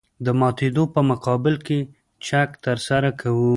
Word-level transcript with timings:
د 0.25 0.27
ماتېدو 0.39 0.83
په 0.93 1.01
مقابل 1.11 1.55
کې 1.65 1.79
چک 2.27 2.49
ترسره 2.65 3.09
کوو 3.21 3.49